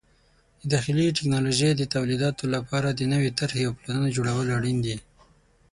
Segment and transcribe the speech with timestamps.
[0.61, 4.97] د داخلي ټکنالوژۍ د تولیداتو لپاره د نوې طرحې او پلانونو جوړول اړین دي.